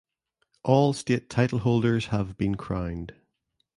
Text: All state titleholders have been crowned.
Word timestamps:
All 0.63 0.93
state 0.93 1.29
titleholders 1.29 2.07
have 2.07 2.35
been 2.35 2.55
crowned. 2.55 3.13